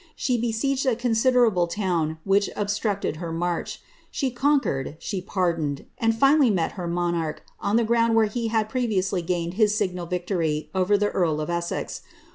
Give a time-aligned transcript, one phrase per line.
[0.15, 3.79] She besieged a oonsiderable town which obstructed her march.
[4.09, 8.67] She eonqaered, she pardoned; and flnally met her monarch on the ground where he kad
[8.67, 12.01] previously gaineil his signal victory over the earl of Essex.